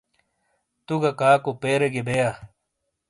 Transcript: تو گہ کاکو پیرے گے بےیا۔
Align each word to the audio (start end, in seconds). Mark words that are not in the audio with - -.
تو 0.85 0.93
گہ 1.01 1.11
کاکو 1.19 1.51
پیرے 1.61 1.87
گے 1.93 2.01
بےیا۔ 2.07 2.29